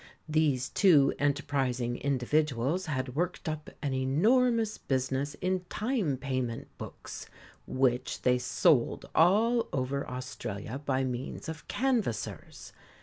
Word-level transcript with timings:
These 0.27 0.69
two 0.69 1.13
enterprising 1.19 1.95
individuals 1.97 2.87
had 2.87 3.15
worked 3.15 3.47
up 3.47 3.69
an 3.83 3.93
enormous 3.93 4.79
business 4.79 5.35
in 5.41 5.59
time 5.69 6.17
payment 6.17 6.75
books, 6.79 7.27
which 7.67 8.23
they 8.23 8.39
sold 8.39 9.05
all 9.13 9.69
over 9.71 10.09
Australia 10.09 10.79
by 10.83 11.03
means 11.03 11.47
of 11.47 11.67
canvassers. 11.67 12.73